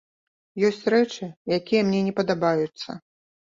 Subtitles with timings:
[0.69, 1.29] Ёсць рэчы,
[1.59, 3.01] якія мне не падабаюцца.